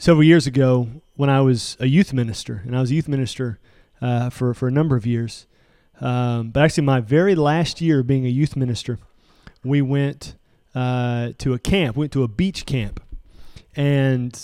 [0.00, 3.60] several years ago when I was a youth minister, and I was a youth minister
[4.00, 5.46] uh, for for a number of years.
[6.00, 8.98] Um, but actually, my very last year being a youth minister,
[9.62, 10.34] we went
[10.74, 11.96] uh, to a camp.
[11.96, 13.00] We went to a beach camp,
[13.76, 14.36] and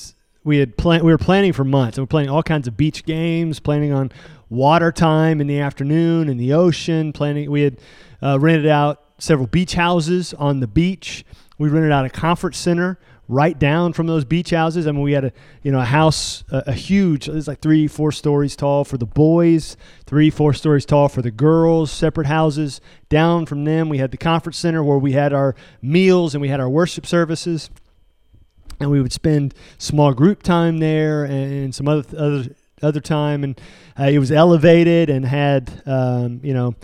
[0.44, 1.96] we had plan- we were planning for months.
[1.96, 4.12] We were planning all kinds of beach games, planning on
[4.50, 7.14] water time in the afternoon in the ocean.
[7.14, 7.50] Planning.
[7.50, 7.78] We had
[8.22, 11.24] uh, rented out several beach houses on the beach.
[11.56, 12.98] We rented out a conference center
[13.28, 14.86] right down from those beach houses.
[14.86, 15.32] I mean, we had a
[15.62, 17.28] you know a house, a, a huge.
[17.28, 21.22] It was like three, four stories tall for the boys, three, four stories tall for
[21.22, 21.90] the girls.
[21.90, 22.80] Separate houses.
[23.08, 26.48] Down from them, we had the conference center where we had our meals and we
[26.48, 27.70] had our worship services,
[28.80, 32.44] and we would spend small group time there and some other other
[32.82, 33.44] other time.
[33.44, 33.60] And
[33.98, 36.74] uh, it was elevated and had um, you know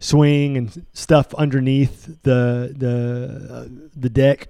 [0.00, 4.48] swing and stuff underneath the the uh, the deck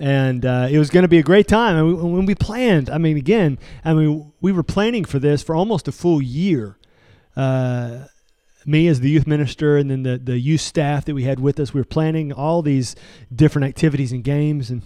[0.00, 1.76] and uh, it was going to be a great time.
[1.76, 5.42] And we, when we planned, I mean, again, I mean, we were planning for this
[5.42, 6.78] for almost a full year.
[7.36, 8.06] Uh,
[8.66, 11.60] me as the youth minister, and then the the youth staff that we had with
[11.60, 12.96] us, we were planning all these
[13.34, 14.82] different activities and games, and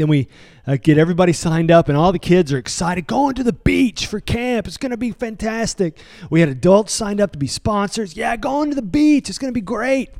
[0.00, 0.28] then we
[0.66, 4.06] uh, get everybody signed up, and all the kids are excited going to the beach
[4.06, 4.66] for camp.
[4.66, 5.98] It's going to be fantastic.
[6.30, 8.16] We had adults signed up to be sponsors.
[8.16, 9.28] Yeah, going to the beach.
[9.28, 10.10] It's going to be great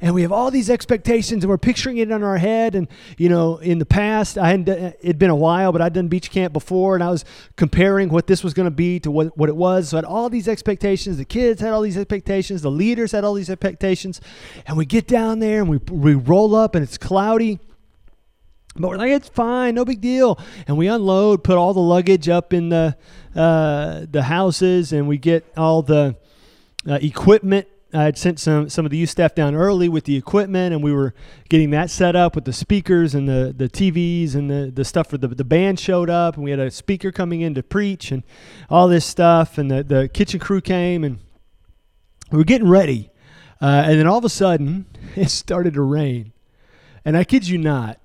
[0.00, 3.28] and we have all these expectations and we're picturing it in our head and you
[3.28, 6.52] know in the past i hadn't it'd been a while but i'd done beach camp
[6.52, 7.24] before and i was
[7.56, 10.04] comparing what this was going to be to what, what it was so i had
[10.04, 14.20] all these expectations the kids had all these expectations the leaders had all these expectations
[14.66, 17.58] and we get down there and we, we roll up and it's cloudy
[18.76, 20.38] but we're like, it's fine, no big deal.
[20.66, 22.96] And we unload, put all the luggage up in the
[23.34, 26.16] uh, the houses, and we get all the
[26.88, 30.16] uh, equipment I had sent some some of the youth staff down early with the
[30.16, 31.12] equipment, and we were
[31.48, 35.08] getting that set up with the speakers and the, the TVs and the, the stuff
[35.08, 38.12] for the the band showed up, and we had a speaker coming in to preach
[38.12, 38.22] and
[38.68, 41.18] all this stuff, and the the kitchen crew came, and
[42.30, 43.10] we were getting ready,
[43.60, 44.86] uh, and then all of a sudden
[45.16, 46.32] it started to rain,
[47.04, 47.98] and I kid you not,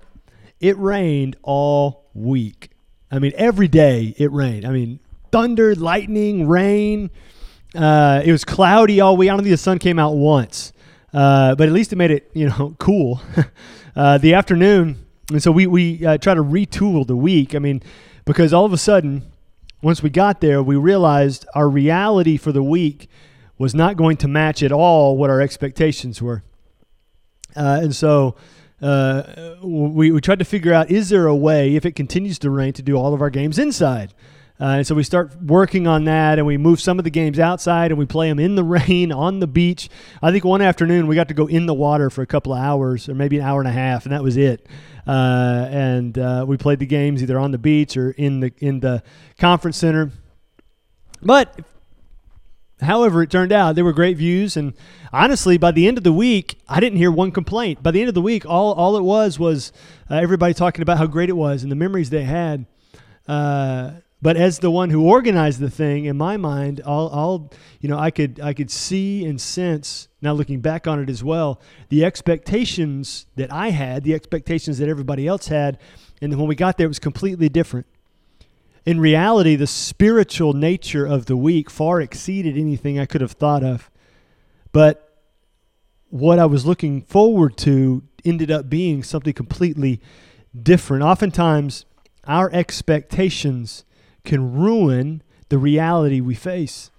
[0.66, 2.72] it rained all week.
[3.12, 4.66] I mean, every day it rained.
[4.66, 5.00] I mean,
[5.32, 7.12] thunder, lightning, rain.
[7.76, 9.30] Uh, it was cloudy all week.
[9.30, 10.74] I don't think the sun came out once,
[11.14, 13.22] uh, but at least it made it you know cool.
[13.96, 17.54] uh, the afternoon, and so we we uh, try to retool the week.
[17.54, 17.84] I mean,
[18.26, 19.22] because all of a sudden,
[19.84, 23.08] once we got there, we realized our reality for the week
[23.60, 26.42] was not going to match at all what our expectations were,
[27.56, 28.36] uh, and so.
[28.82, 32.50] Uh, we, we tried to figure out is there a way if it continues to
[32.50, 34.14] rain to do all of our games inside
[34.60, 37.40] uh, and so we start working on that, and we move some of the games
[37.40, 39.90] outside, and we play them in the rain on the beach.
[40.22, 42.60] I think one afternoon we got to go in the water for a couple of
[42.60, 44.66] hours, or maybe an hour and a half, and that was it.
[45.06, 48.80] Uh, and uh, we played the games either on the beach or in the in
[48.80, 49.04] the
[49.38, 50.12] conference center.
[51.22, 51.60] But
[52.82, 54.74] however it turned out, there were great views, and
[55.14, 57.82] honestly, by the end of the week, I didn't hear one complaint.
[57.82, 59.72] By the end of the week, all all it was was
[60.10, 62.66] uh, everybody talking about how great it was and the memories they had.
[63.28, 63.92] Uh,
[64.22, 68.00] but as the one who organized the thing, in my mind, all, all you know,
[68.00, 72.04] I could I could see and sense now looking back on it as well, the
[72.04, 75.78] expectations that I had, the expectations that everybody else had,
[76.22, 77.86] and then when we got there, it was completely different.
[78.86, 83.64] In reality, the spiritual nature of the week far exceeded anything I could have thought
[83.64, 83.90] of.
[84.72, 85.02] But
[86.10, 90.02] what I was looking forward to ended up being something completely
[90.62, 91.04] different.
[91.04, 91.86] Oftentimes,
[92.26, 93.86] our expectations
[94.24, 96.92] can ruin the reality we face.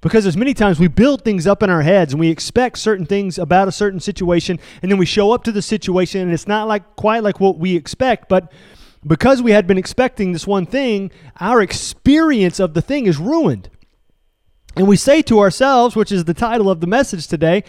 [0.00, 3.06] Because there's many times we build things up in our heads and we expect certain
[3.06, 6.46] things about a certain situation, and then we show up to the situation and it's
[6.46, 8.52] not like quite like what we expect, but
[9.06, 11.10] because we had been expecting this one thing,
[11.40, 13.68] our experience of the thing is ruined.
[14.76, 17.64] And we say to ourselves, which is the title of the message today,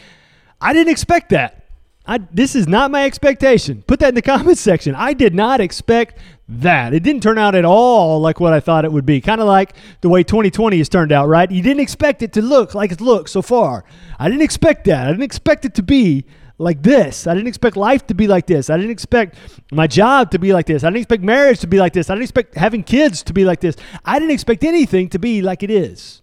[0.59, 1.65] I didn't expect that.
[2.07, 3.83] I, this is not my expectation.
[3.83, 4.95] Put that in the comments section.
[4.95, 6.93] I did not expect that.
[6.93, 9.21] It didn't turn out at all like what I thought it would be.
[9.21, 11.49] Kind of like the way 2020 has turned out, right?
[11.49, 13.83] You didn't expect it to look like it's looked so far.
[14.19, 15.07] I didn't expect that.
[15.07, 16.25] I didn't expect it to be
[16.57, 17.27] like this.
[17.27, 18.69] I didn't expect life to be like this.
[18.69, 19.35] I didn't expect
[19.71, 20.83] my job to be like this.
[20.83, 22.09] I didn't expect marriage to be like this.
[22.09, 23.75] I didn't expect having kids to be like this.
[24.03, 26.21] I didn't expect anything to be like it is.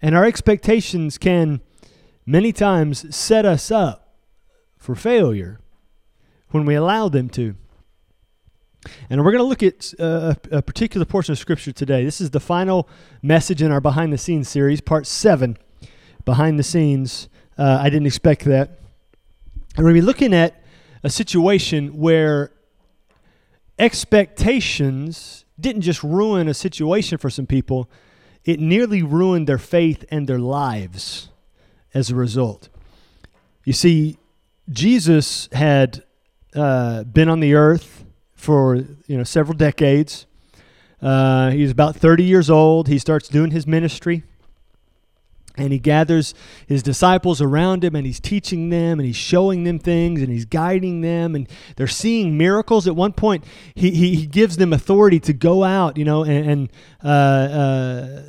[0.00, 1.60] And our expectations can
[2.24, 4.14] many times set us up
[4.76, 5.60] for failure
[6.50, 7.56] when we allow them to.
[9.10, 12.04] And we're going to look at uh, a particular portion of Scripture today.
[12.04, 12.88] This is the final
[13.20, 15.58] message in our Behind the Scenes series, part seven.
[16.24, 17.28] Behind the Scenes.
[17.58, 18.78] Uh, I didn't expect that.
[19.76, 20.62] And we're going to be looking at
[21.02, 22.50] a situation where
[23.78, 27.90] expectations didn't just ruin a situation for some people,
[28.44, 31.28] it nearly ruined their faith and their lives
[31.92, 32.70] as a result.
[33.64, 34.16] You see,
[34.70, 36.04] Jesus had
[36.54, 40.26] uh, been on the earth for you know several decades.
[41.02, 42.88] Uh, he's about 30 years old.
[42.88, 44.22] He starts doing his ministry.
[45.56, 46.34] And he gathers
[46.66, 50.44] his disciples around him and he's teaching them and he's showing them things and he's
[50.44, 52.86] guiding them and they're seeing miracles.
[52.86, 53.44] At one point,
[53.74, 56.72] he, he, he gives them authority to go out, you know, and, and
[57.02, 58.22] uh, uh,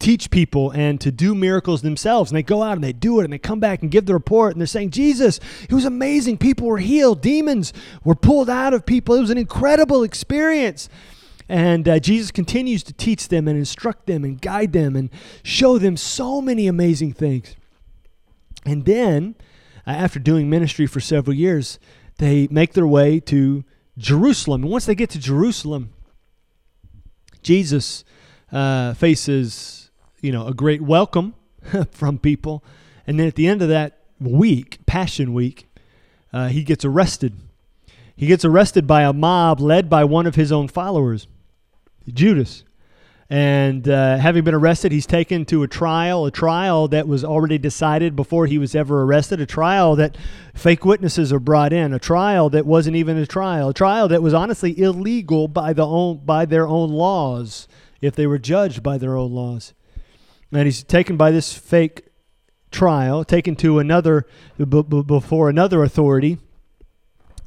[0.00, 2.30] teach people and to do miracles themselves.
[2.30, 4.14] And they go out and they do it and they come back and give the
[4.14, 6.38] report and they're saying, Jesus, it was amazing.
[6.38, 7.72] People were healed, demons
[8.02, 9.14] were pulled out of people.
[9.14, 10.88] It was an incredible experience.
[11.50, 15.10] And uh, Jesus continues to teach them and instruct them and guide them and
[15.42, 17.56] show them so many amazing things.
[18.64, 19.34] And then,
[19.84, 21.80] uh, after doing ministry for several years,
[22.18, 23.64] they make their way to
[23.98, 24.62] Jerusalem.
[24.62, 25.92] And once they get to Jerusalem,
[27.42, 28.04] Jesus
[28.52, 31.34] uh, faces, you know, a great welcome
[31.90, 32.62] from people.
[33.08, 35.66] And then at the end of that week, Passion Week,
[36.32, 37.34] uh, he gets arrested.
[38.14, 41.26] He gets arrested by a mob led by one of his own followers.
[42.08, 42.64] Judas.
[43.32, 47.58] And uh, having been arrested, he's taken to a trial, a trial that was already
[47.58, 50.18] decided before he was ever arrested, a trial that
[50.52, 54.20] fake witnesses are brought in, a trial that wasn't even a trial, a trial that
[54.20, 57.68] was honestly illegal by, the own, by their own laws,
[58.00, 59.74] if they were judged by their own laws.
[60.50, 62.06] And he's taken by this fake
[62.72, 64.26] trial, taken to another,
[64.58, 66.38] b- b- before another authority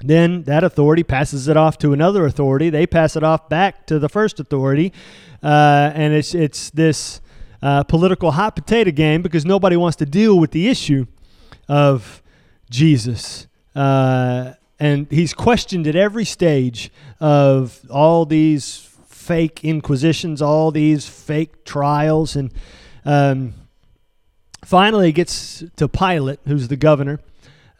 [0.04, 2.70] then that authority passes it off to another authority.
[2.70, 4.92] They pass it off back to the first authority,
[5.42, 7.22] uh, and it's it's this
[7.62, 11.06] uh, political hot potato game because nobody wants to deal with the issue
[11.70, 12.22] of
[12.70, 13.48] Jesus.
[13.74, 16.92] Uh, and he's questioned at every stage
[17.22, 22.52] of all these fake inquisitions, all these fake trials, and
[23.06, 23.54] um,
[24.66, 27.20] finally gets to Pilate, who's the governor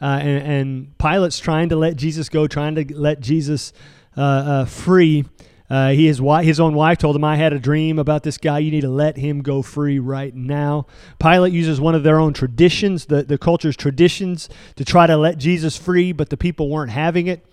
[0.04, 3.72] uh, and, and, Pilate's trying to let Jesus go, trying to let Jesus
[4.18, 5.24] uh, uh, free.
[5.70, 8.36] Uh, he, his, wife, his own wife told him, I had a dream about this
[8.36, 8.58] guy.
[8.58, 10.88] You need to let him go free right now.
[11.18, 15.38] Pilate uses one of their own traditions, the, the culture's traditions, to try to let
[15.38, 17.46] Jesus free, but the people weren't having it.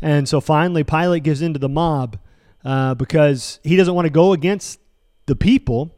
[0.00, 2.18] And so finally, Pilate gives in to the mob
[2.64, 4.80] uh, because he doesn't want to go against
[5.26, 5.94] the people.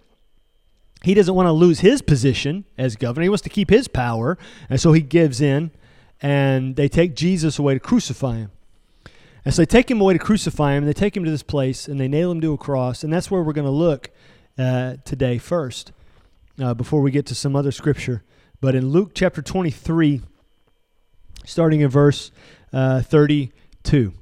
[1.04, 3.22] He doesn't want to lose his position as governor.
[3.22, 4.36] He wants to keep his power.
[4.68, 5.70] And so he gives in
[6.24, 8.50] and they take Jesus away to crucify him.
[9.44, 11.86] And so they take him away to crucify him, they take him to this place,
[11.86, 13.04] and they nail him to a cross.
[13.04, 14.08] And that's where we're going to look
[14.56, 15.92] uh, today first,
[16.58, 18.22] uh, before we get to some other scripture.
[18.62, 20.22] But in Luke chapter 23,
[21.44, 22.30] starting in verse
[22.72, 24.14] uh, 32,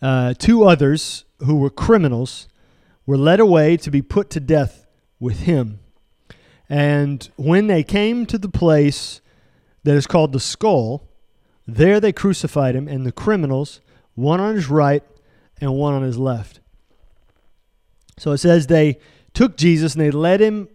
[0.00, 2.48] uh, two others who were criminals
[3.04, 4.86] were led away to be put to death
[5.20, 5.80] with him.
[6.70, 9.20] And when they came to the place
[9.84, 11.08] that is called the skull.
[11.66, 13.80] There they crucified him, and the criminals,
[14.14, 15.02] one on his right
[15.60, 16.60] and one on his left.
[18.18, 18.98] So it says they
[19.32, 20.68] took Jesus and they led him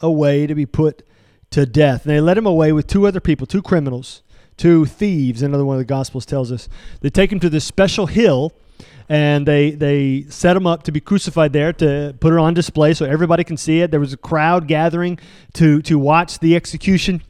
[0.00, 1.02] away to be put
[1.50, 2.04] to death.
[2.04, 4.22] And they led him away with two other people, two criminals,
[4.56, 6.68] two thieves, another one of the Gospels tells us.
[7.00, 8.52] They take him to this special hill
[9.08, 12.92] and they they set him up to be crucified there to put it on display
[12.92, 13.90] so everybody can see it.
[13.90, 15.18] There was a crowd gathering
[15.54, 17.22] to to watch the execution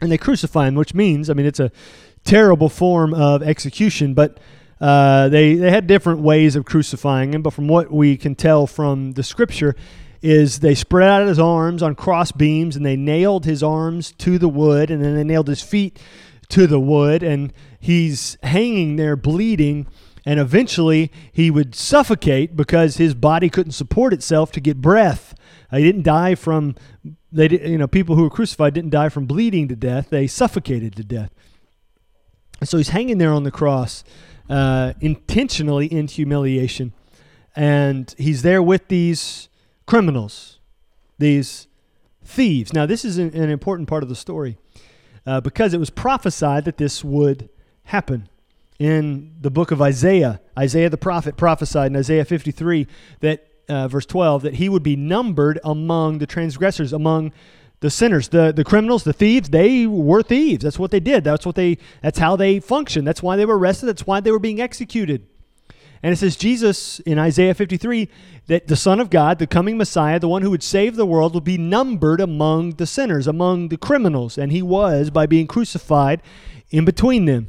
[0.00, 1.70] and they crucify him, which means, I mean, it's a
[2.24, 4.38] terrible form of execution, but
[4.80, 7.42] uh, they, they had different ways of crucifying him.
[7.42, 9.74] But from what we can tell from the scripture,
[10.22, 14.38] is they spread out his arms on cross beams and they nailed his arms to
[14.38, 16.00] the wood and then they nailed his feet
[16.48, 19.86] to the wood and he's hanging there bleeding
[20.24, 25.34] and eventually he would suffocate because his body couldn't support itself to get breath.
[25.70, 26.74] he didn't die from
[27.36, 30.96] they you know, people who were crucified didn't die from bleeding to death; they suffocated
[30.96, 31.30] to death.
[32.60, 34.02] And so he's hanging there on the cross,
[34.48, 36.92] uh, intentionally in humiliation,
[37.54, 39.48] and he's there with these
[39.86, 40.58] criminals,
[41.18, 41.66] these
[42.24, 42.72] thieves.
[42.72, 44.56] Now, this is an, an important part of the story
[45.26, 47.50] uh, because it was prophesied that this would
[47.84, 48.28] happen
[48.78, 50.40] in the book of Isaiah.
[50.58, 52.86] Isaiah the prophet prophesied in Isaiah 53
[53.20, 57.32] that uh, verse 12, that he would be numbered among the transgressors, among
[57.80, 60.64] the sinners, the, the criminals, the thieves, they were thieves.
[60.64, 61.24] That's what they did.
[61.24, 63.06] That's what they that's how they functioned.
[63.06, 63.86] That's why they were arrested.
[63.86, 65.26] That's why they were being executed.
[66.02, 68.08] And it says Jesus in Isaiah 53
[68.46, 71.34] that the Son of God, the coming Messiah, the one who would save the world,
[71.34, 74.38] will be numbered among the sinners, among the criminals.
[74.38, 76.22] And he was by being crucified
[76.70, 77.48] in between them.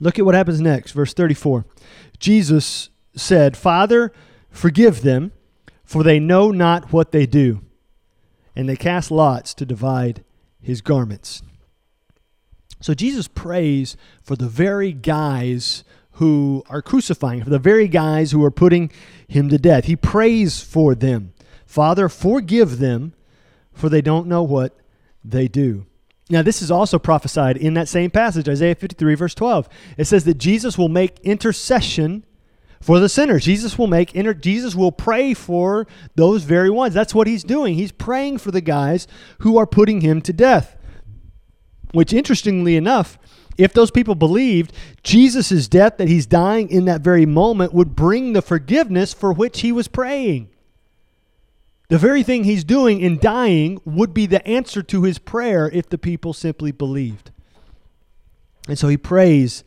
[0.00, 1.64] Look at what happens next, verse 34.
[2.18, 4.12] Jesus said, Father,
[4.58, 5.32] forgive them,
[5.84, 7.60] for they know not what they do.
[8.54, 10.24] And they cast lots to divide
[10.60, 11.42] his garments.
[12.80, 18.44] So Jesus prays for the very guys who are crucifying, for the very guys who
[18.44, 18.90] are putting
[19.28, 19.84] him to death.
[19.84, 21.32] He prays for them.
[21.64, 23.14] Father, forgive them,
[23.72, 24.76] for they don't know what
[25.24, 25.86] they do.
[26.30, 29.68] Now, this is also prophesied in that same passage, Isaiah 53, verse 12.
[29.96, 32.24] It says that Jesus will make intercession
[32.80, 33.44] for the sinners.
[33.44, 36.94] Jesus will make inter- Jesus will pray for those very ones.
[36.94, 37.74] That's what he's doing.
[37.74, 39.06] He's praying for the guys
[39.40, 40.76] who are putting him to death.
[41.92, 43.18] Which interestingly enough,
[43.56, 48.32] if those people believed Jesus' death that he's dying in that very moment would bring
[48.32, 50.48] the forgiveness for which he was praying.
[51.88, 55.88] The very thing he's doing in dying would be the answer to his prayer if
[55.88, 57.30] the people simply believed.
[58.68, 59.64] And so he prays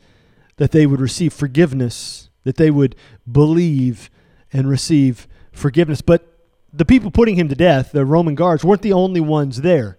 [0.57, 2.95] that they would receive forgiveness, that they would
[3.29, 4.09] believe
[4.51, 6.01] and receive forgiveness.
[6.01, 6.27] But
[6.73, 9.97] the people putting him to death, the Roman guards, weren't the only ones there.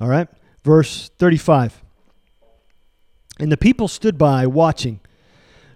[0.00, 0.28] All right?
[0.62, 1.82] Verse 35.
[3.38, 5.00] And the people stood by watching.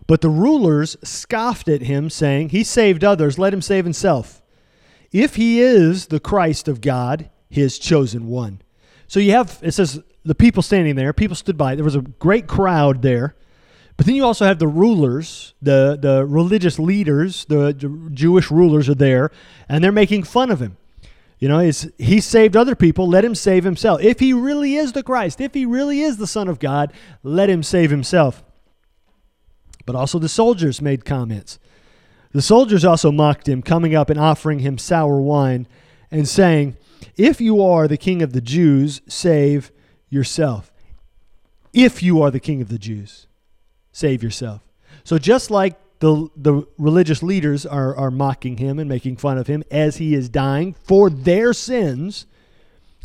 [0.07, 4.43] But the rulers scoffed at him, saying, He saved others, let him save himself
[5.13, 8.61] if he is the Christ of God, his chosen one.
[9.07, 11.75] So you have, it says, the people standing there, people stood by.
[11.75, 13.35] There was a great crowd there.
[13.99, 17.73] But then you also have the rulers, the, the religious leaders, the
[18.15, 19.33] Jewish rulers are there,
[19.69, 20.77] and they're making fun of him.
[21.41, 21.59] You know,
[21.99, 24.01] he saved other people, let him save himself.
[24.01, 26.93] If he really is the Christ, if he really is the Son of God,
[27.25, 28.45] let him save himself.
[29.85, 31.59] But also the soldiers made comments.
[32.31, 35.67] The soldiers also mocked him, coming up and offering him sour wine,
[36.11, 36.77] and saying,
[37.17, 39.73] If you are the king of the Jews, save
[40.09, 40.73] yourself.
[41.73, 43.28] If you are the king of the Jews,
[43.93, 44.63] save yourself.
[45.05, 49.47] So just like the, the religious leaders are, are mocking him and making fun of
[49.47, 52.27] him as he is dying for their sins,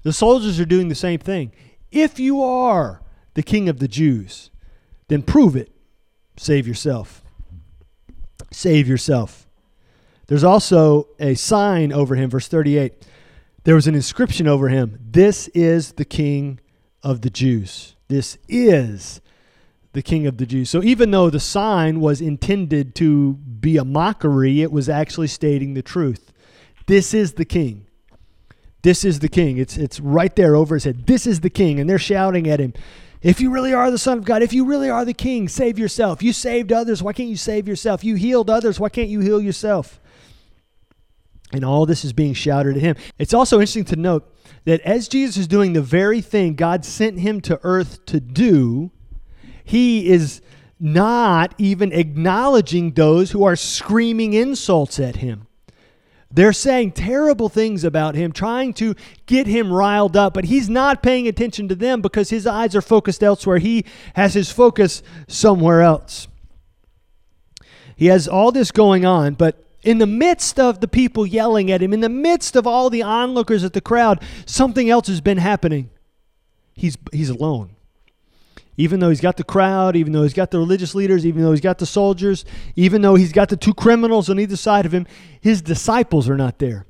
[0.04, 1.52] the soldiers are doing the same thing.
[1.92, 3.02] If you are
[3.34, 4.52] the king of the Jews,
[5.08, 5.72] then prove it.
[6.38, 7.24] Save yourself
[8.54, 9.48] save yourself.
[10.28, 12.94] There's also a sign over him, verse 38.
[13.64, 16.60] There was an inscription over him This is the King
[17.02, 17.96] of the Jews.
[18.08, 19.22] This is
[19.94, 20.70] the King of the Jews.
[20.70, 25.74] So even though the sign was intended to be a mockery, it was actually stating
[25.74, 26.34] the truth.
[26.88, 27.88] This is the King.
[28.82, 29.58] This is the King.
[29.58, 31.08] It's, it's right there over his head.
[31.08, 31.80] This is the King.
[31.80, 32.74] And they're shouting at him.
[33.22, 35.80] If you really are the Son of God, if you really are the King, save
[35.80, 36.22] yourself.
[36.22, 38.04] You saved others, why can't you save yourself?
[38.04, 40.02] You healed others, why can't you heal yourself?
[41.54, 42.98] And all this is being shouted at him.
[43.18, 44.30] It's also interesting to note
[44.66, 48.92] that as Jesus is doing the very thing God sent him to earth to do,
[49.64, 50.42] he is
[50.80, 55.48] not even acknowledging those who are screaming insults at him.
[56.30, 58.96] They're saying terrible things about him, trying to
[59.28, 62.82] get him riled up, but he's not paying attention to them because his eyes are
[62.82, 63.60] focused elsewhere.
[63.60, 66.28] He has his focus somewhere else.
[67.96, 71.84] He has all this going on, but in the midst of the people yelling at
[71.84, 75.38] him, in the midst of all the onlookers at the crowd, something else has been
[75.38, 75.92] happening.
[76.74, 77.76] He's, he's alone
[78.78, 81.52] even though he's got the crowd, even though he's got the religious leaders, even though
[81.52, 82.44] he's got the soldiers,
[82.76, 85.06] even though he's got the two criminals on either side of him,
[85.40, 86.86] his disciples are not there.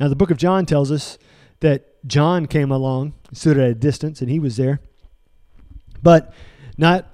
[0.00, 1.18] Now, the book of John tells us
[1.60, 4.80] that John came along, stood at a distance, and he was there.
[6.02, 6.32] But
[6.76, 7.06] not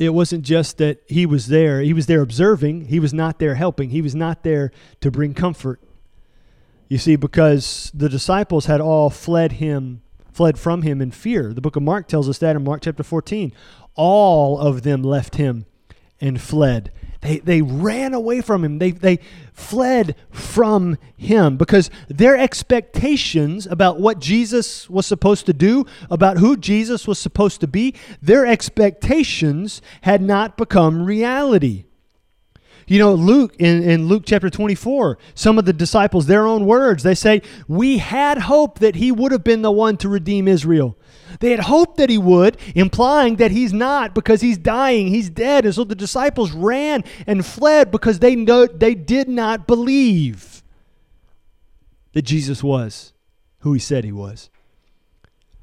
[0.00, 3.54] it wasn't just that he was there, he was there observing, he was not there
[3.54, 5.78] helping, he was not there to bring comfort.
[6.88, 10.00] You see, because the disciples had all fled him
[10.40, 11.52] fled from him in fear.
[11.52, 13.52] The book of Mark tells us that in Mark chapter 14.
[13.94, 15.66] All of them left him
[16.18, 16.90] and fled.
[17.20, 18.78] They, they ran away from him.
[18.78, 19.18] They, they
[19.52, 26.56] fled from him because their expectations about what Jesus was supposed to do, about who
[26.56, 31.84] Jesus was supposed to be, their expectations had not become reality.
[32.90, 37.04] You know, Luke, in, in Luke chapter 24, some of the disciples, their own words,
[37.04, 40.98] they say, We had hope that he would have been the one to redeem Israel.
[41.38, 45.66] They had hoped that he would, implying that he's not because he's dying, he's dead.
[45.66, 50.64] And so the disciples ran and fled because they, know, they did not believe
[52.12, 53.12] that Jesus was
[53.60, 54.50] who he said he was.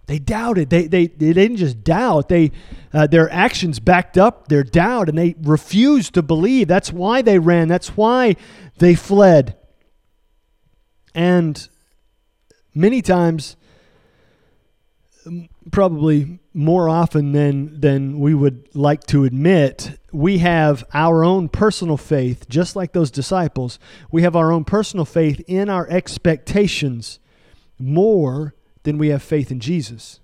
[0.07, 0.69] They doubted.
[0.69, 2.51] They, they, they didn't just doubt, they,
[2.93, 6.67] uh, their actions backed up their doubt, and they refused to believe.
[6.67, 8.35] That's why they ran, that's why
[8.79, 9.57] they fled.
[11.13, 11.67] And
[12.73, 13.57] many times,
[15.71, 21.97] probably more often than than we would like to admit, we have our own personal
[21.97, 23.77] faith, just like those disciples.
[24.11, 27.19] We have our own personal faith in our expectations
[27.77, 28.55] more
[28.87, 30.21] than we have faith in Jesus.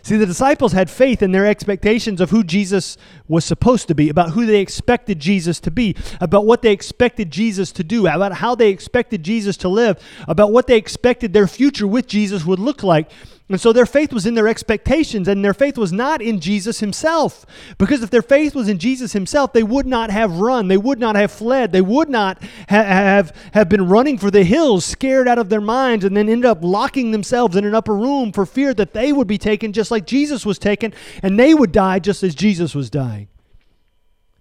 [0.00, 2.96] See, the disciples had faith in their expectations of who Jesus
[3.28, 7.30] was supposed to be, about who they expected Jesus to be, about what they expected
[7.30, 11.46] Jesus to do, about how they expected Jesus to live, about what they expected their
[11.46, 13.10] future with Jesus would look like.
[13.52, 16.80] And so their faith was in their expectations, and their faith was not in Jesus
[16.80, 17.44] himself.
[17.76, 20.98] Because if their faith was in Jesus himself, they would not have run, they would
[20.98, 25.28] not have fled, they would not ha- have, have been running for the hills, scared
[25.28, 28.46] out of their minds, and then ended up locking themselves in an upper room for
[28.46, 31.98] fear that they would be taken just like Jesus was taken, and they would die
[31.98, 33.28] just as Jesus was dying.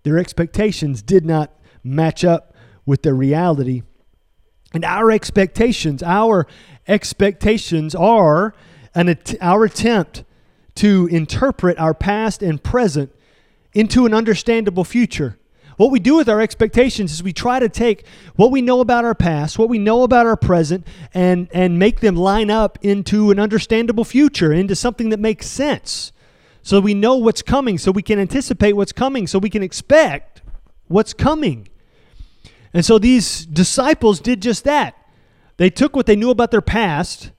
[0.03, 1.51] Their expectations did not
[1.83, 3.83] match up with their reality.
[4.73, 6.47] And our expectations, our
[6.87, 8.55] expectations are
[8.95, 10.23] an, our attempt
[10.75, 13.13] to interpret our past and present
[13.73, 15.37] into an understandable future.
[15.77, 18.05] What we do with our expectations is we try to take
[18.35, 22.01] what we know about our past, what we know about our present, and, and make
[22.01, 26.11] them line up into an understandable future, into something that makes sense.
[26.61, 30.41] So we know what's coming, so we can anticipate what's coming, so we can expect
[30.87, 31.67] what's coming.
[32.73, 34.95] And so these disciples did just that.
[35.57, 37.31] They took what they knew about their past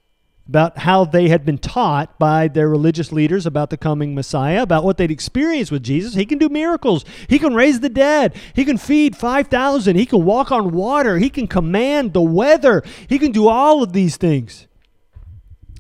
[0.48, 4.84] about how they had been taught by their religious leaders about the coming Messiah, about
[4.84, 6.14] what they'd experienced with Jesus.
[6.14, 7.04] He can do miracles.
[7.28, 8.34] He can raise the dead.
[8.54, 9.96] He can feed 5,000.
[9.96, 11.18] He can walk on water.
[11.18, 12.82] He can command the weather.
[13.08, 14.66] He can do all of these things.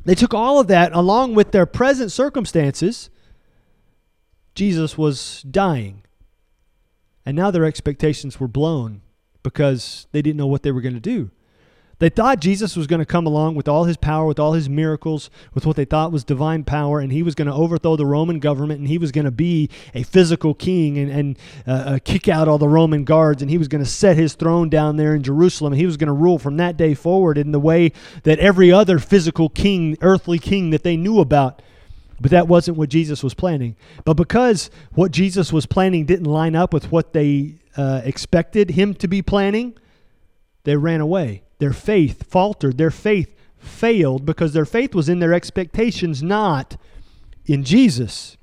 [0.04, 3.10] They took all of that along with their present circumstances.
[4.54, 6.02] Jesus was dying.
[7.24, 9.02] And now their expectations were blown
[9.42, 11.30] because they didn't know what they were going to do.
[12.02, 14.68] They thought Jesus was going to come along with all his power, with all his
[14.68, 18.04] miracles, with what they thought was divine power, and he was going to overthrow the
[18.04, 21.98] Roman government, and he was going to be a physical king and, and uh, uh,
[22.04, 24.96] kick out all the Roman guards, and he was going to set his throne down
[24.96, 27.60] there in Jerusalem, and he was going to rule from that day forward in the
[27.60, 27.92] way
[28.24, 31.62] that every other physical king, earthly king that they knew about.
[32.20, 33.76] But that wasn't what Jesus was planning.
[34.04, 38.92] But because what Jesus was planning didn't line up with what they uh, expected him
[38.94, 39.78] to be planning,
[40.64, 41.42] they ran away.
[41.62, 42.76] Their faith faltered.
[42.76, 46.76] Their faith failed because their faith was in their expectations, not
[47.46, 48.36] in Jesus.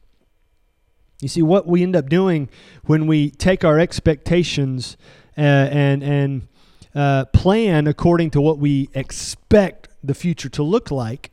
[1.19, 2.47] You see, what we end up doing
[2.85, 4.95] when we take our expectations
[5.37, 6.47] uh, and, and
[6.95, 11.29] uh, plan according to what we expect the future to look like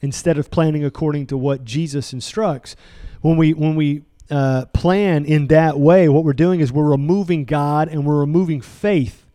[0.00, 2.76] instead of planning according to what Jesus instructs,
[3.20, 7.46] when we, when we uh, plan in that way, what we're doing is we're removing
[7.46, 9.26] God and we're removing faith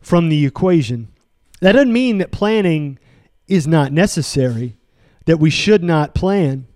[0.00, 1.11] from the equation.
[1.62, 2.98] That doesn't mean that planning
[3.46, 4.76] is not necessary,
[5.26, 6.66] that we should not plan.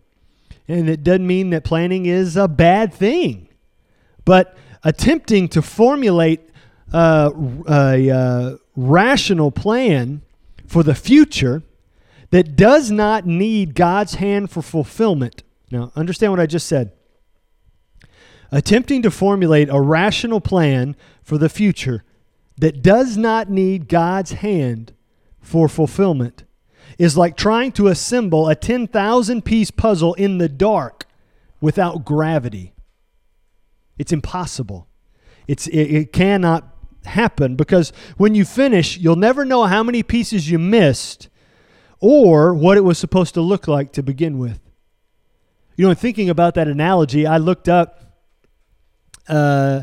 [0.68, 3.48] And it doesn't mean that planning is a bad thing.
[4.24, 6.50] But attempting to formulate
[6.92, 7.32] uh,
[7.68, 10.22] a, uh, rational plan
[10.68, 11.64] for the future
[12.30, 15.42] that does not need God's hand for fulfillment.
[15.68, 16.92] Now, understand what I just said.
[18.52, 20.94] Attempting to formulate a rational plan
[21.24, 22.04] for the future
[22.58, 24.92] that does not need God's hand
[25.40, 26.44] for fulfillment
[26.98, 31.06] is like trying to assemble a 10,000 piece puzzle in the dark
[31.60, 32.72] without gravity.
[33.98, 34.88] It's impossible.
[35.46, 40.50] It's, it, it cannot happen because when you finish, you'll never know how many pieces
[40.50, 41.28] you missed
[42.00, 44.60] or what it was supposed to look like to begin with.
[45.76, 48.02] You know, in thinking about that analogy, I looked up
[49.28, 49.82] uh,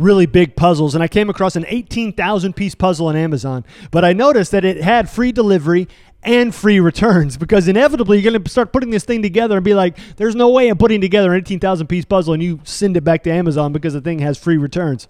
[0.00, 3.64] really big puzzles, and I came across an 18,000 piece puzzle on Amazon.
[3.90, 5.88] But I noticed that it had free delivery
[6.22, 9.74] and free returns because inevitably you're going to start putting this thing together and be
[9.74, 13.02] like, there's no way I'm putting together an 18,000 piece puzzle and you send it
[13.02, 15.06] back to Amazon because the thing has free returns.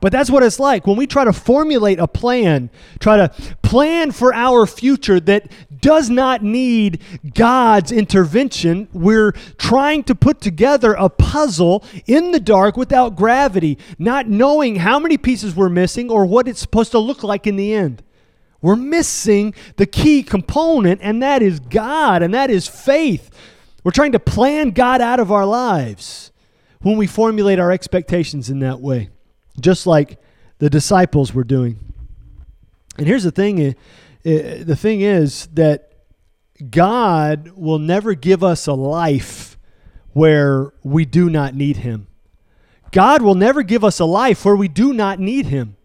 [0.00, 3.28] But that's what it's like when we try to formulate a plan, try to
[3.62, 5.50] plan for our future that
[5.82, 7.02] does not need
[7.34, 8.88] God's intervention.
[8.94, 14.98] We're trying to put together a puzzle in the dark without gravity, not knowing how
[14.98, 18.02] many pieces we're missing or what it's supposed to look like in the end.
[18.62, 23.28] We're missing the key component, and that is God, and that is faith.
[23.84, 26.32] We're trying to plan God out of our lives
[26.80, 29.10] when we formulate our expectations in that way
[29.60, 30.18] just like
[30.58, 31.78] the disciples were doing.
[32.98, 33.72] And here's the thing eh,
[34.22, 35.92] the thing is that
[36.70, 39.58] God will never give us a life
[40.12, 42.06] where we do not need Him.
[42.90, 45.76] God will never give us a life where we do not need Him.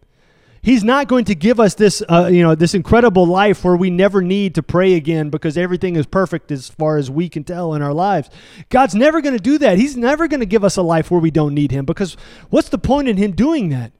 [0.60, 3.90] He's not going to give us this, uh, you know, this incredible life where we
[3.90, 7.74] never need to pray again because everything is perfect as far as we can tell
[7.74, 8.28] in our lives.
[8.68, 9.78] God's never going to do that.
[9.78, 12.16] He's never going to give us a life where we don't need Him because
[12.50, 13.92] what's the point in Him doing that?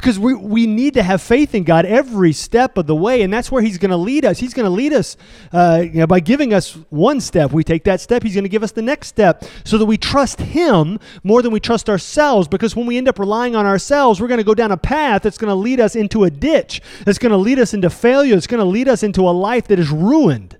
[0.00, 3.32] Because we, we need to have faith in God every step of the way, and
[3.32, 4.38] that's where He's going to lead us.
[4.38, 5.16] He's going to lead us
[5.52, 7.52] uh, you know, by giving us one step.
[7.52, 9.98] We take that step, He's going to give us the next step so that we
[9.98, 12.48] trust Him more than we trust ourselves.
[12.48, 15.22] Because when we end up relying on ourselves, we're going to go down a path
[15.22, 18.36] that's going to lead us into a ditch, that's going to lead us into failure,
[18.36, 20.56] it's going to lead us into a life that is ruined.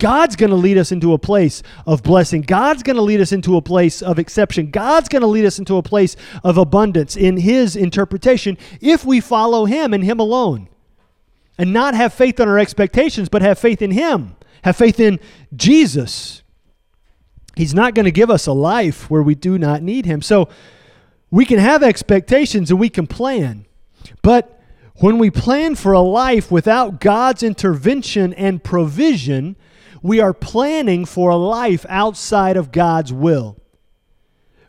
[0.00, 2.40] God's going to lead us into a place of blessing.
[2.40, 4.70] God's going to lead us into a place of exception.
[4.70, 9.20] God's going to lead us into a place of abundance in His interpretation if we
[9.20, 10.68] follow Him and Him alone.
[11.58, 14.36] And not have faith on our expectations, but have faith in Him.
[14.64, 15.20] Have faith in
[15.54, 16.42] Jesus.
[17.54, 20.22] He's not going to give us a life where we do not need Him.
[20.22, 20.48] So
[21.30, 23.66] we can have expectations and we can plan.
[24.22, 24.58] But
[24.96, 29.56] when we plan for a life without God's intervention and provision,
[30.02, 33.56] we are planning for a life outside of God's will.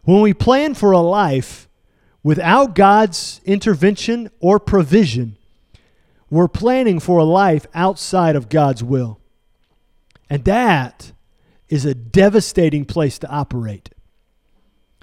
[0.03, 1.69] When we plan for a life
[2.23, 5.37] without God's intervention or provision,
[6.29, 9.19] we're planning for a life outside of God's will.
[10.29, 11.11] And that
[11.69, 13.89] is a devastating place to operate.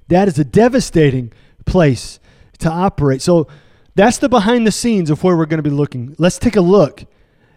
[0.08, 1.32] That is a devastating
[1.66, 2.18] place
[2.58, 3.22] to operate.
[3.22, 3.46] So
[3.94, 6.14] that's the behind the scenes of where we're going to be looking.
[6.18, 7.04] Let's take a look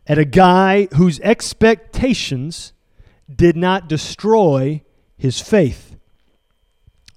[0.07, 2.73] at a guy whose expectations
[3.33, 4.81] did not destroy
[5.17, 5.95] his faith.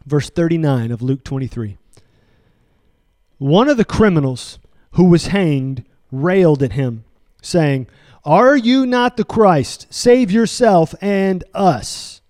[0.07, 1.79] Verse 39 of Luke 23.
[3.38, 4.59] One of the criminals
[4.92, 7.05] who was hanged railed at him,
[7.42, 7.87] saying,
[8.25, 9.87] Are you not the Christ?
[9.90, 12.20] Save yourself and us.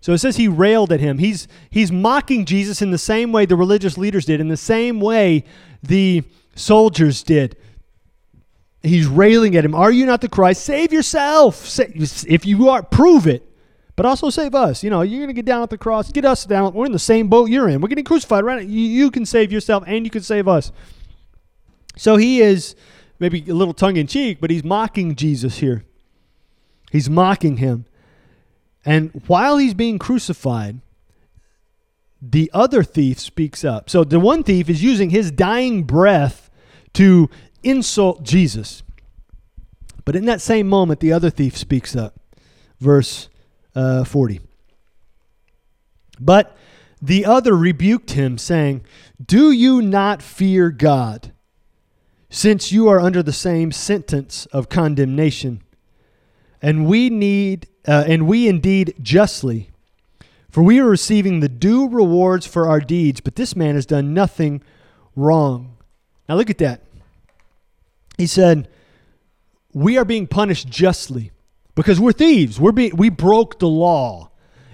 [0.00, 1.18] So it says he railed at him.
[1.18, 4.98] He's, he's mocking Jesus in the same way the religious leaders did, in the same
[4.98, 5.44] way
[5.82, 6.24] the
[6.56, 7.56] soldiers did
[8.82, 9.74] he's railing at him.
[9.74, 10.64] Are you not the Christ?
[10.64, 11.78] Save yourself.
[11.78, 13.48] If you are, prove it.
[13.94, 14.82] But also save us.
[14.82, 16.10] You know, you're going to get down at the cross.
[16.10, 16.72] Get us down.
[16.72, 17.80] We're in the same boat you're in.
[17.80, 18.66] We're getting crucified, right?
[18.66, 20.72] You, you can save yourself and you can save us.
[21.96, 22.74] So he is
[23.18, 25.84] maybe a little tongue in cheek, but he's mocking Jesus here.
[26.90, 27.84] He's mocking him.
[28.84, 30.80] And while he's being crucified,
[32.20, 33.90] the other thief speaks up.
[33.90, 36.50] So the one thief is using his dying breath
[36.94, 37.28] to
[37.62, 38.82] insult Jesus.
[40.04, 42.14] But in that same moment, the other thief speaks up.
[42.80, 43.28] Verse
[43.74, 44.40] uh, 40.
[46.20, 46.56] But
[47.00, 48.84] the other rebuked him, saying,
[49.24, 51.32] Do you not fear God,
[52.30, 55.62] since you are under the same sentence of condemnation?
[56.60, 59.70] And we need, uh, and we indeed justly,
[60.48, 64.14] for we are receiving the due rewards for our deeds, but this man has done
[64.14, 64.62] nothing
[65.16, 65.76] wrong.
[66.28, 66.82] Now look at that.
[68.18, 68.68] He said,
[69.72, 71.32] We are being punished justly
[71.74, 72.60] because we're thieves.
[72.60, 74.30] We're being, we broke the law.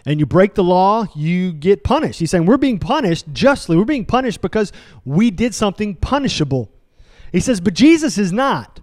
[0.06, 2.18] And you break the law, you get punished.
[2.18, 3.76] He's saying we're being punished justly.
[3.76, 4.72] We're being punished because
[5.04, 6.70] we did something punishable.
[7.30, 8.80] He says, but Jesus is not.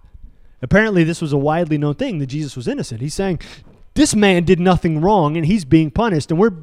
[0.61, 3.01] Apparently, this was a widely known thing that Jesus was innocent.
[3.01, 3.39] He's saying,
[3.95, 6.29] this man did nothing wrong and he's being punished.
[6.29, 6.53] And we're,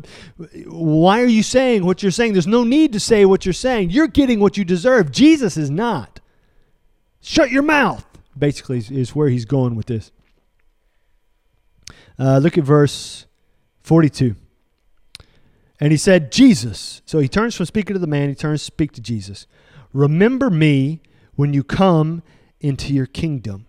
[0.66, 2.34] why are you saying what you're saying?
[2.34, 3.90] There's no need to say what you're saying.
[3.90, 5.10] You're getting what you deserve.
[5.10, 6.20] Jesus is not.
[7.22, 8.04] Shut your mouth,
[8.36, 10.10] basically, is, is where he's going with this.
[12.18, 13.26] Uh, look at verse
[13.82, 14.34] 42.
[15.80, 17.00] And he said, Jesus.
[17.06, 19.46] So he turns from speaking to the man, he turns to speak to Jesus.
[19.92, 21.00] Remember me
[21.34, 22.22] when you come
[22.60, 23.66] into your kingdom.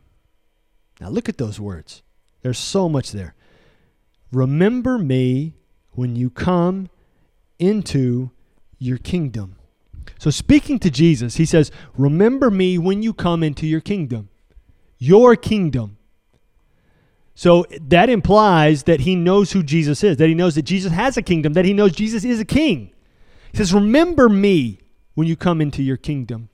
[0.99, 2.01] Now look at those words.
[2.41, 3.35] There's so much there.
[4.31, 5.53] Remember me
[5.91, 6.89] when you come
[7.59, 8.31] into
[8.79, 9.55] your kingdom.
[10.23, 14.29] So, speaking to Jesus, he says, Remember me when you come into your kingdom.
[14.97, 15.97] Your kingdom.
[17.35, 21.17] So, that implies that he knows who Jesus is, that he knows that Jesus has
[21.17, 22.93] a kingdom, that he knows Jesus is a king.
[23.51, 24.79] He says, Remember me
[25.13, 26.47] when you come into your kingdom.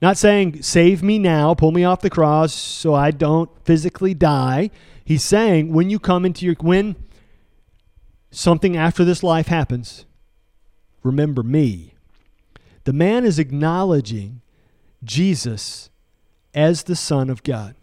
[0.00, 4.70] Not saying, Save me now, pull me off the cross so I don't physically die.
[5.04, 6.96] He's saying, When you come into your, when
[8.30, 10.06] something after this life happens,
[11.02, 11.93] remember me
[12.84, 14.40] the man is acknowledging
[15.02, 15.90] Jesus
[16.54, 17.74] as the Son of God.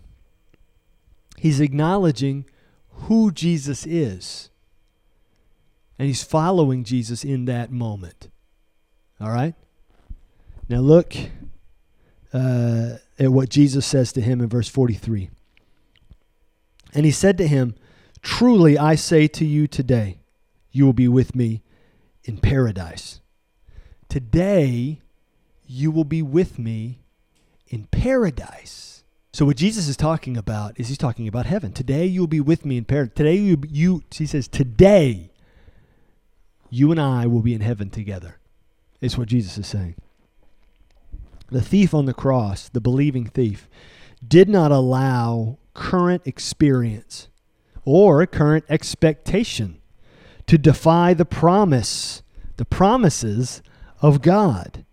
[1.37, 2.45] He's acknowledging
[2.89, 4.49] who Jesus is.
[5.97, 8.29] And he's following Jesus in that moment.
[9.19, 9.55] All right?
[10.69, 11.15] Now look
[12.33, 15.29] uh, at what Jesus says to him in verse 43.
[16.93, 17.75] And he said to him,
[18.21, 20.19] Truly I say to you today,
[20.71, 21.61] you will be with me
[22.23, 23.20] in paradise.
[24.11, 24.99] Today,
[25.65, 26.99] you will be with me
[27.69, 29.05] in paradise.
[29.31, 31.71] So what Jesus is talking about is he's talking about heaven.
[31.71, 33.13] Today you will be with me in paradise.
[33.15, 35.31] Today you, you he says today
[36.69, 38.37] you and I will be in heaven together.
[38.99, 39.95] It's what Jesus is saying.
[41.47, 43.69] The thief on the cross, the believing thief,
[44.27, 47.29] did not allow current experience
[47.85, 49.79] or current expectation
[50.47, 52.23] to defy the promise,
[52.57, 53.61] the promises
[54.01, 54.85] of God.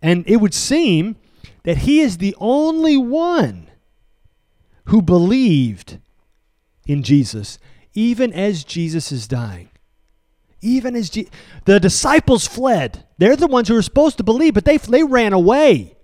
[0.00, 1.16] And it would seem
[1.64, 3.68] that he is the only one
[4.86, 5.98] who believed
[6.86, 7.58] in Jesus,
[7.94, 9.68] even as Jesus is dying.
[10.62, 11.28] Even as Je-
[11.64, 15.32] the disciples fled, they're the ones who were supposed to believe, but they, they ran
[15.32, 15.95] away.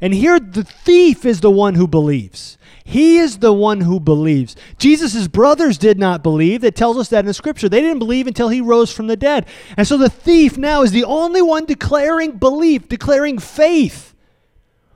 [0.00, 2.58] And here the thief is the one who believes.
[2.84, 4.54] He is the one who believes.
[4.78, 6.60] Jesus' brothers did not believe.
[6.60, 7.68] That tells us that in the scripture.
[7.68, 9.46] They didn't believe until he rose from the dead.
[9.76, 14.14] And so the thief now is the only one declaring belief, declaring faith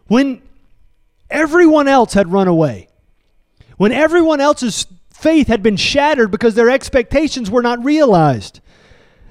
[0.09, 0.43] when
[1.31, 2.89] everyone else had run away.
[3.79, 8.61] When everyone else's faith had been shattered because their expectations were not realized.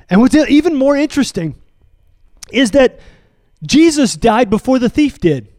[0.10, 1.56] And what's even more interesting
[2.52, 3.00] is that
[3.62, 5.50] Jesus died before the thief did.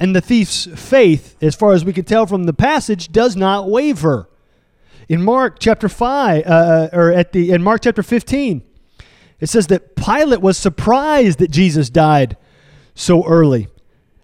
[0.00, 3.70] And the thief's faith, as far as we can tell from the passage, does not
[3.70, 4.30] waver.
[5.10, 8.62] In Mark chapter 5, uh, uh, or at the in Mark chapter 15,
[9.40, 12.38] it says that Pilate was surprised that Jesus died
[12.94, 13.68] so early.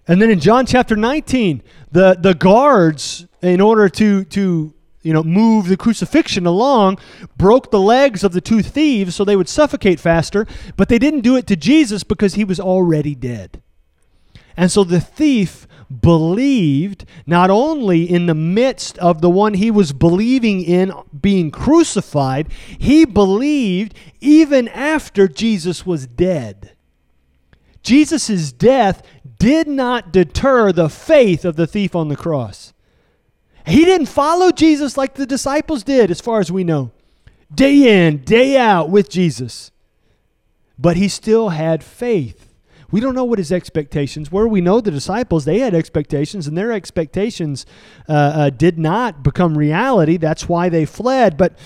[0.08, 1.62] And then in John chapter 19,
[1.92, 6.98] the, the guards, in order to, to you know, move the crucifixion along,
[7.36, 11.20] broke the legs of the two thieves so they would suffocate faster, but they didn't
[11.20, 13.62] do it to Jesus because he was already dead.
[14.56, 15.66] And so the thief
[16.00, 22.48] believed not only in the midst of the one he was believing in being crucified,
[22.78, 26.72] he believed even after Jesus was dead.
[27.82, 29.02] Jesus' death
[29.38, 32.72] did not deter the faith of the thief on the cross.
[33.64, 36.92] He didn't follow Jesus like the disciples did, as far as we know,
[37.54, 39.70] day in, day out with Jesus.
[40.78, 42.55] But he still had faith.
[42.90, 44.46] We don't know what his expectations were.
[44.46, 47.66] We know the disciples, they had expectations, and their expectations
[48.08, 50.16] uh, uh, did not become reality.
[50.16, 51.36] That's why they fled.
[51.36, 51.58] But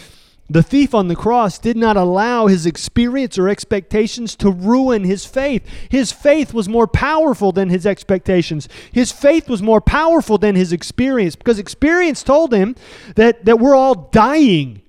[0.50, 5.24] the thief on the cross did not allow his experience or expectations to ruin his
[5.24, 5.64] faith.
[5.88, 8.68] His faith was more powerful than his expectations.
[8.90, 12.74] His faith was more powerful than his experience because experience told him
[13.14, 14.82] that, that we're all dying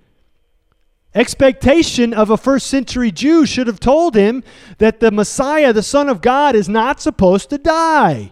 [1.13, 4.43] Expectation of a first century Jew should have told him
[4.77, 8.31] that the Messiah, the Son of God, is not supposed to die.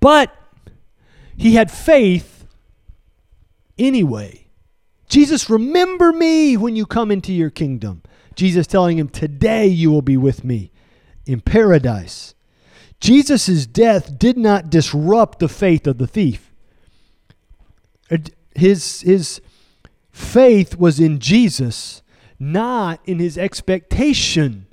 [0.00, 0.34] But
[1.36, 2.46] he had faith
[3.78, 4.46] anyway.
[5.08, 8.02] Jesus, remember me when you come into your kingdom.
[8.34, 10.72] Jesus telling him, Today you will be with me
[11.26, 12.34] in paradise.
[13.00, 16.52] Jesus' death did not disrupt the faith of the thief.
[18.56, 19.40] His, his
[20.14, 22.00] Faith was in Jesus,
[22.38, 24.68] not in his expectation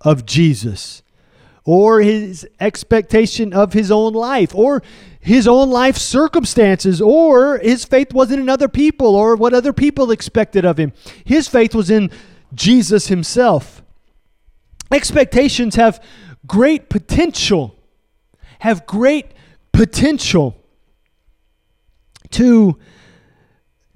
[0.00, 1.02] of Jesus
[1.64, 4.82] or his expectation of his own life or
[5.20, 10.10] his own life circumstances or his faith wasn't in other people or what other people
[10.10, 10.94] expected of him.
[11.26, 12.10] His faith was in
[12.54, 13.82] Jesus himself.
[14.90, 16.02] Expectations have
[16.46, 17.76] great potential,
[18.60, 19.26] have great
[19.72, 20.56] potential
[22.30, 22.78] to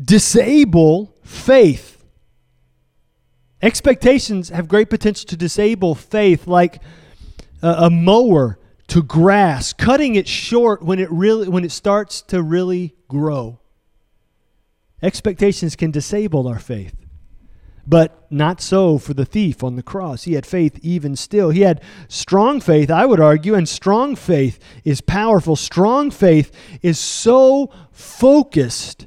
[0.02, 2.02] disable faith.
[3.62, 6.82] Expectations have great potential to disable faith, like
[7.62, 8.58] a, a mower
[8.88, 13.60] to grass, cutting it short when it really when it starts to really grow.
[15.02, 16.94] Expectations can disable our faith.
[17.86, 20.24] But not so for the thief on the cross.
[20.24, 21.50] He had faith even still.
[21.50, 25.56] He had strong faith, I would argue, and strong faith is powerful.
[25.56, 29.06] Strong faith is so focused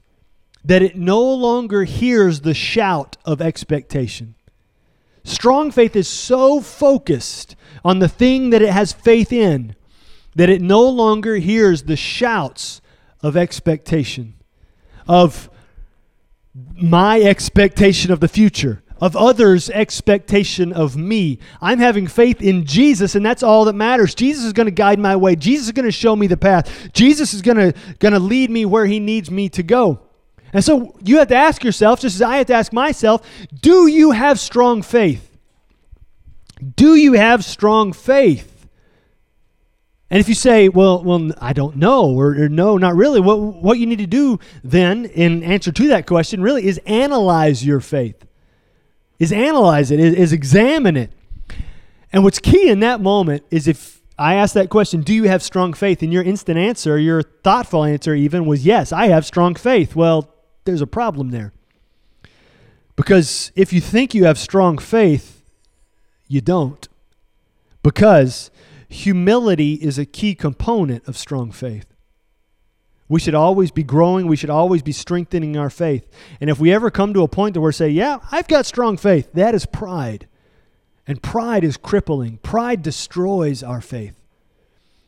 [0.66, 4.36] that it no longer hears the shout of expectation.
[5.24, 9.76] Strong faith is so focused on the thing that it has faith in
[10.36, 12.82] that it no longer hears the shouts
[13.22, 14.34] of expectation,
[15.08, 15.50] of
[16.82, 21.40] my expectation of the future, of others' expectation of me.
[21.62, 24.16] I'm having faith in Jesus, and that's all that matters.
[24.16, 25.36] Jesus is going to guide my way.
[25.36, 26.92] Jesus is going to show me the path.
[26.94, 30.00] Jesus is going to, going to lead me where he needs me to go.
[30.54, 33.28] And so you have to ask yourself, just as I have to ask myself,
[33.62, 35.36] do you have strong faith?
[36.76, 38.68] Do you have strong faith?
[40.12, 43.40] And if you say, well, well, I don't know, or, or no, not really, what,
[43.40, 47.80] what you need to do then in answer to that question really is analyze your
[47.80, 48.24] faith.
[49.18, 51.12] Is analyze it, is, is examine it.
[52.12, 55.42] And what's key in that moment is if I ask that question, do you have
[55.42, 56.04] strong faith?
[56.04, 59.96] And your instant answer, your thoughtful answer even was yes, I have strong faith.
[59.96, 60.33] Well,
[60.66, 61.54] there's a problem there.
[62.96, 65.44] Because if you think you have strong faith,
[66.28, 66.88] you don't.
[67.82, 68.52] Because
[68.88, 71.86] humility is a key component of strong faith.
[73.10, 74.28] We should always be growing.
[74.28, 76.08] We should always be strengthening our faith.
[76.40, 78.98] And if we ever come to a point where we're say, Yeah, I've got strong
[78.98, 80.28] faith, that is pride.
[81.06, 82.38] And pride is crippling.
[82.38, 84.23] Pride destroys our faith.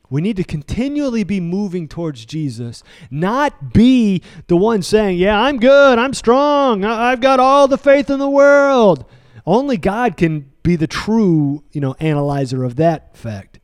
[0.10, 5.60] We need to continually be moving towards Jesus, not be the one saying, Yeah, I'm
[5.60, 9.06] good, I'm strong, I've got all the faith in the world.
[9.46, 13.60] Only God can be the true, you know, analyzer of that fact.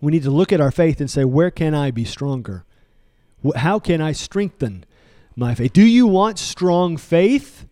[0.00, 2.64] We need to look at our faith and say, Where can I be stronger?
[3.54, 4.84] How can I strengthen
[5.36, 5.72] my faith?
[5.72, 7.66] Do you want strong faith?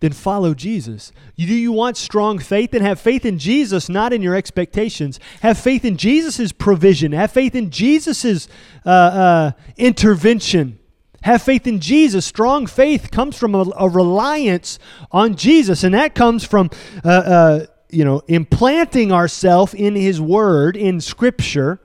[0.00, 1.12] Then follow Jesus.
[1.36, 2.70] Do you want strong faith?
[2.70, 5.18] Then have faith in Jesus, not in your expectations.
[5.40, 7.10] Have faith in Jesus' provision.
[7.12, 8.46] Have faith in Jesus'
[8.86, 10.78] uh, uh, intervention.
[11.22, 12.24] Have faith in Jesus.
[12.24, 14.78] Strong faith comes from a, a reliance
[15.10, 16.70] on Jesus, and that comes from,
[17.04, 21.80] uh, uh you know, implanting ourselves in His Word, in Scripture,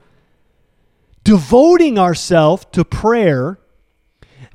[1.24, 3.58] devoting ourselves to prayer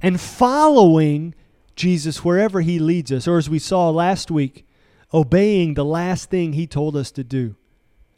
[0.01, 1.35] and following
[1.79, 4.67] Jesus wherever he leads us, or as we saw last week,
[5.13, 7.55] obeying the last thing he told us to do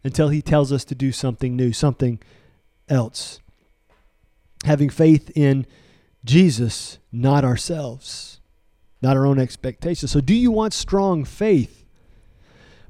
[0.03, 2.19] until he tells us to do something new, something
[2.89, 3.39] else.
[4.65, 5.67] Having faith in
[6.25, 8.39] Jesus, not ourselves,
[8.99, 10.11] not our own expectations.
[10.11, 11.85] So, do you want strong faith?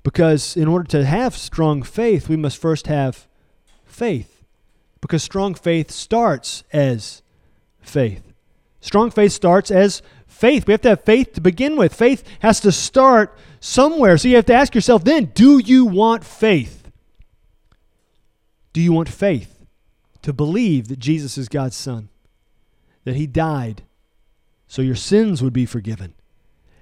[0.03, 3.27] Because in order to have strong faith, we must first have
[3.85, 4.43] faith
[5.01, 7.21] because strong faith starts as
[7.81, 8.31] faith.
[8.79, 10.67] Strong faith starts as faith.
[10.67, 11.93] We have to have faith to begin with.
[11.93, 14.17] Faith has to start somewhere.
[14.17, 16.89] So you have to ask yourself then do you want faith?
[18.73, 19.65] Do you want faith
[20.21, 22.09] to believe that Jesus is God's Son?
[23.03, 23.83] That He died
[24.67, 26.13] so your sins would be forgiven?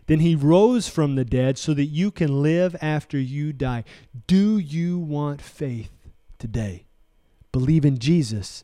[0.08, 3.84] Then He rose from the dead so that you can live after you die.
[4.28, 5.92] Do you want faith
[6.38, 6.86] today?
[7.52, 8.64] believe in Jesus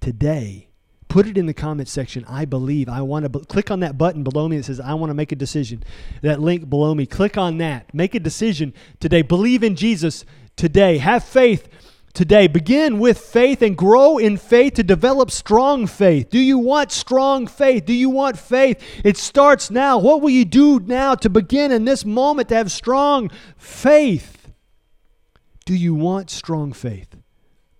[0.00, 0.67] today,
[1.08, 2.24] put it in the comment section.
[2.28, 2.88] I believe.
[2.88, 5.14] I want to be- click on that button below me that says I want to
[5.14, 5.82] make a decision.
[6.22, 7.06] That link below me.
[7.06, 7.92] Click on that.
[7.94, 9.22] Make a decision today.
[9.22, 10.24] Believe in Jesus
[10.56, 10.98] today.
[10.98, 11.68] Have faith
[12.12, 12.46] today.
[12.48, 16.30] Begin with faith and grow in faith to develop strong faith.
[16.30, 17.86] Do you want strong faith?
[17.86, 18.82] Do you want faith?
[19.04, 19.98] It starts now.
[19.98, 24.50] What will you do now to begin in this moment to have strong faith?
[25.64, 27.07] Do you want strong faith?